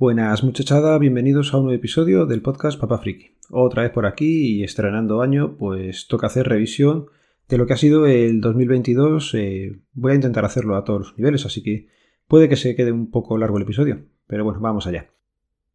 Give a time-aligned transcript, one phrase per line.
[0.00, 3.32] Buenas muchachada, bienvenidos a un nuevo episodio del podcast Papa Friki.
[3.50, 7.06] Otra vez por aquí y estrenando año, pues toca hacer revisión
[7.48, 9.34] de lo que ha sido el 2022.
[9.34, 11.88] Eh, voy a intentar hacerlo a todos los niveles, así que
[12.28, 15.10] puede que se quede un poco largo el episodio, pero bueno, vamos allá.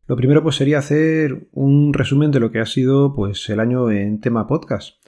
[0.08, 3.91] Lo primero pues sería hacer un resumen de lo que ha sido pues el año
[3.91, 5.05] en tema podcast.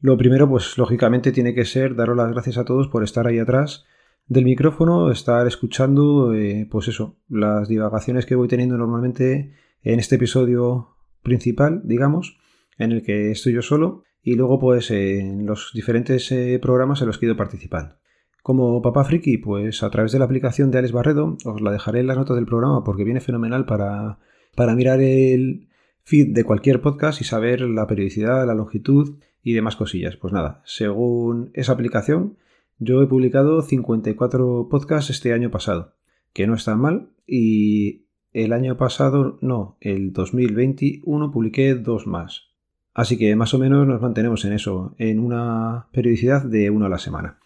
[0.00, 3.38] Lo primero pues lógicamente tiene que ser daros las gracias a todos por estar ahí
[3.38, 3.86] atrás
[4.26, 10.16] del micrófono, estar escuchando, eh, pues eso, las divagaciones que voy teniendo normalmente en este
[10.16, 12.38] episodio principal, digamos,
[12.78, 17.06] en el que estoy yo solo, y luego pues en los diferentes eh, programas en
[17.06, 17.94] los que he ido participando.
[18.42, 22.00] Como papá friki, pues a través de la aplicación de Alex Barredo, os la dejaré
[22.00, 24.18] en las notas del programa porque viene fenomenal para,
[24.56, 25.68] para mirar el
[26.02, 30.16] feed de cualquier podcast y saber la periodicidad, la longitud y demás cosillas.
[30.16, 32.36] Pues nada, según esa aplicación,
[32.78, 35.94] yo he publicado 54 podcasts este año pasado,
[36.32, 42.48] que no está mal, y el año pasado, no, el 2021 publiqué dos más.
[42.92, 46.90] Así que más o menos nos mantenemos en eso, en una periodicidad de uno a
[46.90, 47.38] la semana.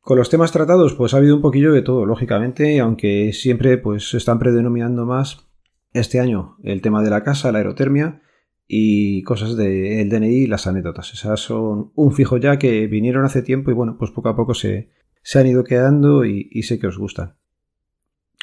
[0.00, 4.10] Con los temas tratados, pues ha habido un poquillo de todo, lógicamente, aunque siempre pues
[4.10, 5.46] se están predenominando más
[5.92, 8.22] este año el tema de la casa, la aerotermia,
[8.68, 11.14] y cosas del DNI y las anécdotas.
[11.14, 14.52] Esas son un fijo ya que vinieron hace tiempo y bueno, pues poco a poco
[14.52, 14.90] se,
[15.22, 17.34] se han ido quedando y, sé que os gustan.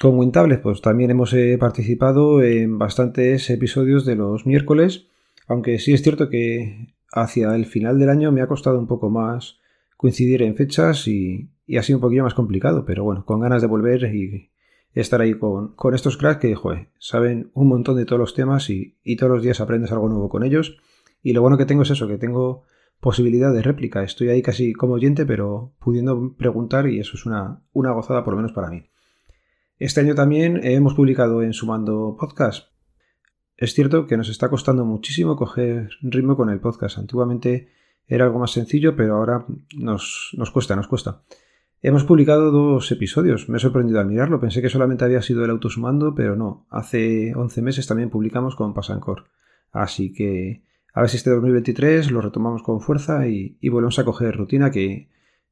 [0.01, 5.07] Con Wintables, pues también hemos eh, participado en bastantes episodios de los miércoles,
[5.47, 9.09] aunque sí es cierto que hacia el final del año me ha costado un poco
[9.09, 9.59] más
[9.95, 13.61] coincidir en fechas y, y ha sido un poquillo más complicado, pero bueno, con ganas
[13.61, 14.49] de volver y,
[15.01, 18.97] estar ahí con, estos cracks que, joder, saben un montón de todos los temas y,
[19.17, 20.77] todos los días aprendes algo nuevo con ellos.
[21.21, 22.63] Y lo bueno que tengo es eso, que tengo
[22.99, 24.03] posibilidad de réplica.
[24.03, 28.33] Estoy ahí casi como oyente, pero pudiendo preguntar y eso es una, una gozada por
[28.33, 28.89] lo menos para mí.
[29.77, 32.69] Este año también hemos publicado en Sumando Podcast.
[33.57, 36.97] Es cierto que nos está costando muchísimo coger ritmo con el podcast.
[36.97, 37.69] Antiguamente
[38.07, 41.23] era algo más sencillo, pero ahora nos, nos cuesta, nos cuesta.
[41.87, 43.47] Hemos publicado dos episodios.
[43.47, 44.39] Me he sorprendido al mirarlo.
[44.39, 46.65] Pensé que solamente había sido el autosumando, pero no.
[46.71, 49.25] Hace 11 meses también publicamos con Pasancor.
[49.71, 50.63] Así que
[50.95, 55.09] a ver si este 2023 lo retomamos con fuerza y, volvemos a coger rutina que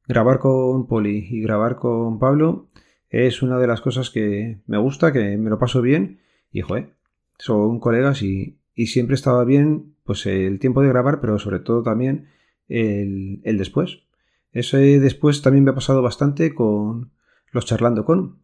[0.08, 2.66] grabar con Poli y grabar con Pablo
[3.10, 6.18] es una de las cosas que me gusta, que me lo paso bien
[6.50, 6.96] y, joder,
[7.38, 12.26] son colegas y, siempre estaba bien pues el tiempo de grabar, pero sobre todo también
[12.66, 14.02] el después.
[14.54, 17.10] Eso después también me ha pasado bastante con
[17.50, 18.38] los charlando con.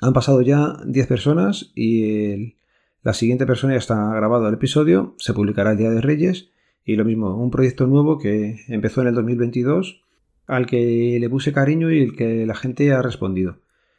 [0.00, 2.56] Han pasado ya 10 personas y
[3.02, 6.50] la siguiente persona ya está grabado el episodio, se publicará el Día de Reyes
[6.84, 10.02] y lo mismo, un proyecto nuevo que empezó en el 2022
[10.48, 13.58] al que le puse cariño y el que la gente ha respondido.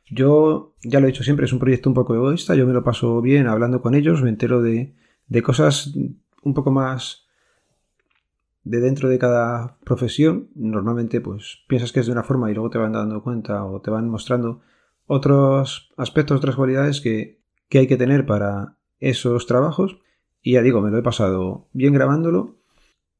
[0.10, 2.84] Yo ya lo he dicho siempre, es un proyecto un poco egoísta, yo me lo
[2.84, 4.94] paso bien hablando con ellos, me entero de,
[5.28, 5.94] de cosas
[6.44, 7.29] un poco más
[8.64, 12.70] de dentro de cada profesión, normalmente pues piensas que es de una forma y luego
[12.70, 14.62] te van dando cuenta o te van mostrando
[15.06, 17.40] otros aspectos, otras cualidades que,
[17.72, 20.00] hay que tener para esos trabajos.
[20.42, 22.60] Y ya digo, me lo he pasado bien grabándolo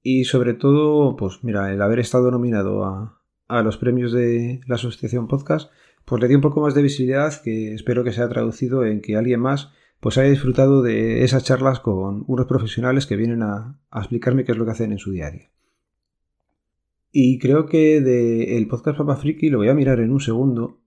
[0.02, 4.76] y sobre todo, pues mira, el haber estado nominado a, a los premios de la
[4.76, 5.72] Asociación Podcast,
[6.06, 9.18] pues le dio un poco más de visibilidad que espero que sea traducido en que
[9.18, 14.46] alguien más pues haya disfrutado de esas charlas con unos profesionales que vienen a, explicarme
[14.46, 15.52] qué es lo que hacen en su día a día.
[17.12, 20.80] Y creo que del podcast Papa Friki lo voy a mirar en un segundo.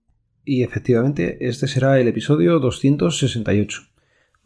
[0.45, 3.83] Y efectivamente, este será el episodio 268.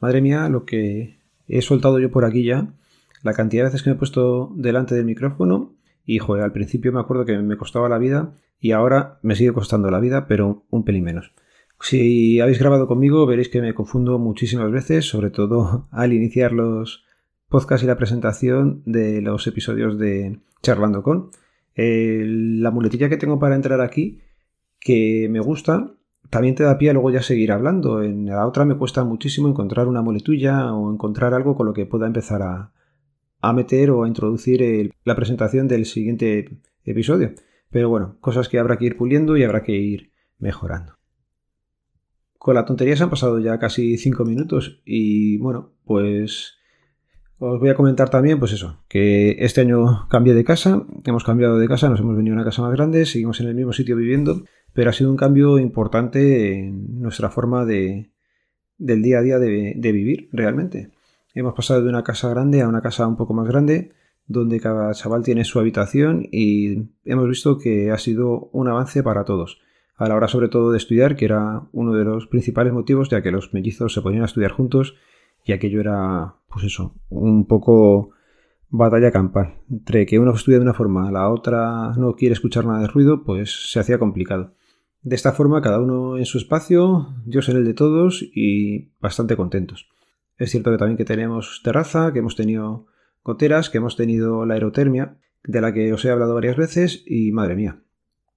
[0.01, 2.75] Madre mía, lo que he soltado yo por aquí ya,
[3.23, 5.75] la cantidad de veces que me he puesto delante del micrófono.
[6.05, 9.53] Y joder, al principio me acuerdo que me costaba la vida y ahora me sigue
[9.53, 11.33] costando la vida, pero un pelín menos.
[11.81, 17.05] Si habéis grabado conmigo veréis que me confundo muchísimas veces, sobre todo al iniciar los
[17.49, 21.31] podcasts y la presentación de los episodios de Charlando con.
[21.77, 24.21] la muletilla que tengo para entrar aquí,
[24.81, 25.93] que me gusta,
[26.31, 28.03] también te da pie a luego ya seguir hablando.
[28.03, 31.87] En la otra me cuesta muchísimo encontrar una muletuya o encontrar algo con lo que
[31.87, 37.33] pueda empezar a meter o a introducir la presentación del siguiente episodio.
[37.71, 40.96] Pero bueno, cosas que habrá que ir puliendo y habrá que ir mejorando.
[42.39, 46.57] Con la tontería se han pasado ya casi 5 minutos y bueno, pues
[47.39, 51.59] os voy a comentar también, pues eso, que este año cambié de casa, hemos cambiado
[51.59, 53.97] de casa, nos hemos venido a una casa más grande, seguimos en el mismo sitio
[53.97, 58.11] viviendo, pero ha sido un cambio importante en nuestra forma de,
[58.79, 60.91] del día a día de, de vivir realmente.
[61.35, 63.93] Hemos pasado de una casa grande a una casa un poco más grande,
[64.27, 69.25] donde cada chaval tiene su habitación y hemos visto que ha sido un avance para
[69.25, 69.61] todos.
[69.97, 73.23] A la hora sobre todo de estudiar, que era uno de los principales motivos, ya
[73.23, 74.95] que los mellizos se ponían a estudiar juntos
[75.45, 78.11] y aquello era, pues eso, un poco
[78.69, 79.55] batalla campal.
[79.71, 83.25] Entre que uno estudia de una forma, la otra no quiere escuchar nada de ruido,
[83.25, 84.55] pues se hacía complicado.
[85.03, 89.37] De esta forma, cada uno en su espacio, yo seré el de todos y bastante
[89.37, 89.89] contentos.
[90.37, 92.87] Es cierto que también que tenemos terraza, que hemos tenido
[93.23, 97.31] goteras, que hemos tenido la aerotermia, de la que os he hablado varias veces y
[97.31, 97.83] madre mía.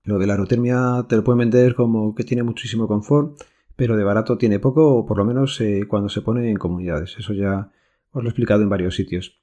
[0.04, 3.40] Lo de la aerotermia te lo pueden vender como que tiene muchísimo confort,
[3.76, 7.16] pero de barato tiene poco, o por lo menos eh, cuando se pone en comunidades.
[7.18, 7.72] Eso ya
[8.12, 9.40] os lo he explicado en varios sitios.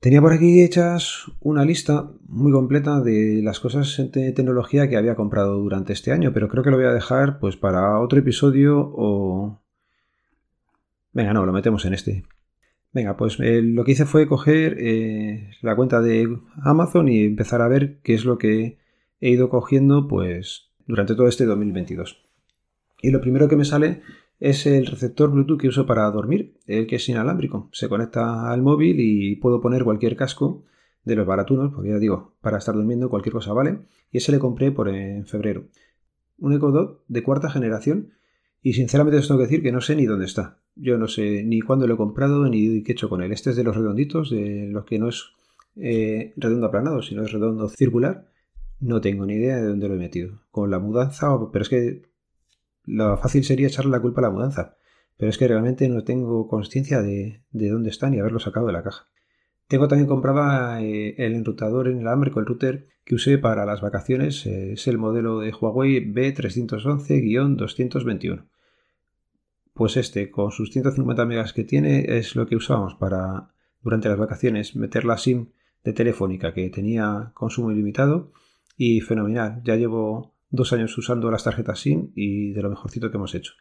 [0.00, 5.14] Tenía por aquí hechas una lista muy completa de las cosas de tecnología que había
[5.14, 8.80] comprado durante este año, pero creo que lo voy a dejar pues para otro episodio
[8.80, 9.62] o
[11.12, 12.24] Venga, no, lo metemos en este.
[12.92, 17.62] Venga, pues eh, lo que hice fue coger eh, la cuenta de Amazon y empezar
[17.62, 18.78] a ver qué es lo que
[19.22, 22.20] he ido cogiendo pues durante todo este 2022.
[23.00, 24.02] Y lo primero que me sale
[24.40, 27.70] es el receptor Bluetooth que uso para dormir, el que es inalámbrico.
[27.72, 30.64] Se conecta al móvil y puedo poner cualquier casco
[31.04, 33.78] de los baratunos, porque ya digo, para estar durmiendo cualquier cosa vale.
[34.10, 35.64] Y ese le compré por en febrero.
[36.38, 38.14] Un Echo Dot de cuarta generación
[38.60, 40.58] y sinceramente os tengo que decir que no sé ni dónde está.
[40.74, 43.30] Yo no sé ni cuándo lo he comprado ni qué he hecho con él.
[43.30, 45.26] Este es de los redonditos, de los que no es
[45.76, 48.31] eh, redondo aplanado, sino es redondo circular.
[48.82, 50.42] No tengo ni idea de dónde lo he metido.
[50.50, 52.02] Con la mudanza, pero es que
[52.84, 54.76] lo fácil sería echarle la culpa a la mudanza.
[55.16, 58.82] Pero es que realmente no tengo conciencia de, dónde está ni haberlo sacado de la
[58.82, 59.06] caja.
[59.68, 64.44] Tengo también comprado eh, el enrutador inalámbrico, el router que usé para las vacaciones.
[64.46, 68.46] Eh, es el modelo de Huawei B311-221
[69.74, 73.48] pues este con sus 150 megas que tiene es lo que usamos para
[73.82, 75.46] durante las vacaciones meter la SIM
[75.82, 78.32] de Telefónica que tenía consumo ilimitado
[78.76, 79.60] y fenomenal.
[79.64, 83.54] Ya llevo dos años usando las tarjetas SIM y de lo mejorcito que hemos hecho.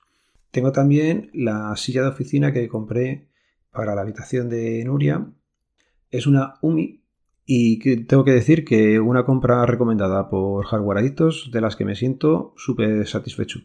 [0.51, 3.29] Tengo también la silla de oficina que compré
[3.71, 5.31] para la habitación de Nuria.
[6.09, 7.01] Es una UMI
[7.45, 11.95] y tengo que decir que una compra recomendada por Hardware Adictos de las que me
[11.95, 13.59] siento súper satisfecho.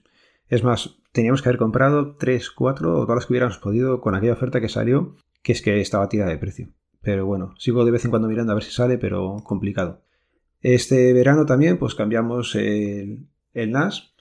[0.48, 4.14] Es más, teníamos que haber comprado 3, 4 o todas las que hubiéramos podido con
[4.14, 6.68] aquella oferta que salió, que es que estaba tirada de precio.
[7.02, 10.02] Pero bueno, sigo de vez en cuando mirando a ver si sale, pero complicado.
[10.60, 14.14] Este verano también, pues cambiamos el, NAS,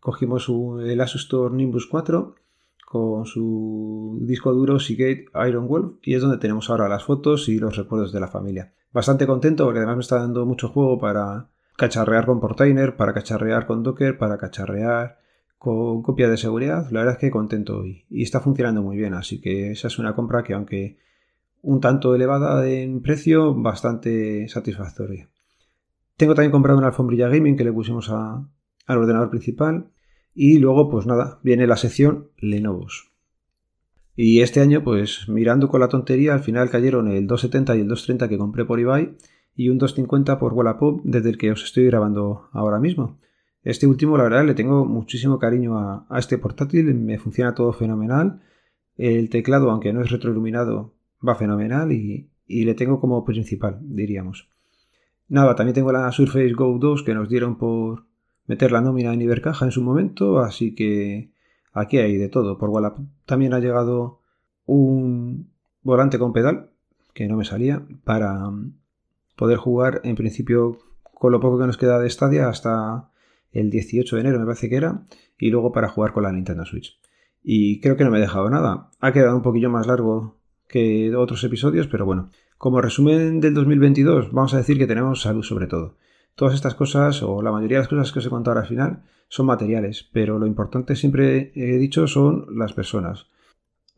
[0.00, 2.34] cogimos el Asus Store Nimbus 4
[2.86, 7.58] con su disco duro Seagate Iron Wolf y es donde tenemos ahora las fotos y
[7.58, 8.74] los recuerdos de la familia.
[8.92, 13.66] Bastante contento porque además me está dando mucho juego para cacharrear con Portainer, para cacharrear
[13.66, 15.18] con Docker, para cacharrear
[15.62, 19.14] con copia de seguridad, la verdad es que contento hoy y está funcionando muy bien,
[19.14, 20.98] así que esa es una compra que aunque
[21.62, 25.28] un tanto elevada en precio, bastante satisfactoria.
[26.16, 28.48] Tengo también comprado una alfombrilla gaming que le pusimos al
[28.86, 29.90] ordenador principal
[30.34, 33.12] y luego pues nada, viene la sección Lenovos.
[34.14, 37.88] Y este año pues mirando con la tontería al final cayeron el 270 y el
[37.88, 39.16] 230 que compré por eBay
[39.54, 43.18] y un 250 por Wallapop desde el que os estoy grabando ahora mismo.
[43.62, 48.40] Este último, la verdad, le tengo muchísimo cariño a, este portátil, me funciona todo fenomenal.
[48.96, 50.94] El teclado, aunque no es retroiluminado,
[51.26, 54.48] va fenomenal y, le tengo como principal, diríamos.
[55.32, 58.04] Nada, también tengo la Surface Go 2 que nos dieron por
[58.44, 61.32] meter la nómina en Ibercaja en su momento, así que
[61.72, 62.58] aquí hay de todo.
[62.58, 64.20] Por Wallapop también ha llegado
[64.66, 65.50] un
[65.82, 66.68] volante con pedal,
[67.14, 68.50] que no me salía, para
[69.34, 70.76] poder jugar en principio
[71.14, 73.08] con lo poco que nos queda de Stadia hasta
[73.52, 75.04] el 18 de enero, me parece que era,
[75.38, 77.00] y luego para jugar con la Nintendo Switch.
[77.42, 78.90] Y creo que no me he dejado nada.
[79.00, 80.41] Ha quedado un poquillo más largo
[80.72, 82.30] que otros episodios, pero bueno.
[82.58, 85.96] Como resumen del 2022, vamos a decir que tenemos salud sobre todo.
[86.34, 89.02] Todas estas cosas, o la mayoría de las cosas que os he contado al final,
[89.28, 93.26] son materiales, pero lo importante siempre he dicho son las personas.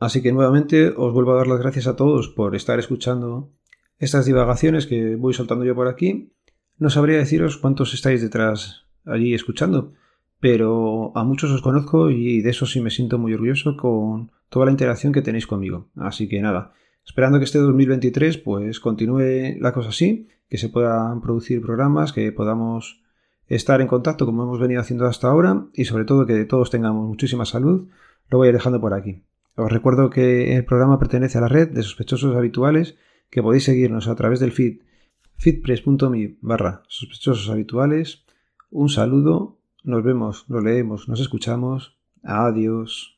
[0.00, 3.52] Así que nuevamente os vuelvo a dar las gracias a todos por estar escuchando
[3.98, 6.32] estas divagaciones que voy soltando yo por aquí.
[6.78, 9.92] No sabría deciros cuántos estáis detrás allí escuchando.
[10.40, 14.66] Pero a muchos os conozco y de eso sí me siento muy orgulloso con toda
[14.66, 15.88] la interacción que tenéis conmigo.
[15.96, 16.72] Así que nada,
[17.04, 22.32] esperando que este 2023 pues continúe la cosa así, que se puedan producir programas, que
[22.32, 23.02] podamos
[23.46, 27.06] estar en contacto como hemos venido haciendo hasta ahora y sobre todo que todos tengamos
[27.06, 27.88] muchísima salud,
[28.30, 29.22] lo voy a ir dejando por aquí.
[29.56, 32.96] Os recuerdo que el programa pertenece a la red de sospechosos habituales,
[33.30, 34.80] que podéis seguirnos a través del feed
[35.36, 38.24] feedpress.me barra sospechosos habituales
[38.74, 41.96] un saludo, nos vemos, nos leemos, nos escuchamos.
[42.24, 43.13] Adiós.